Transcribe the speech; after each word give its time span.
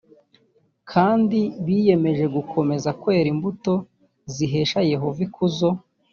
kandi 0.91 1.39
biyemeje 1.65 2.25
gukomeza 2.35 2.89
kwera 3.01 3.27
imbuto 3.33 3.73
zihesha 4.33 4.79
yehova 4.91 5.19
ikuzo 5.27 5.69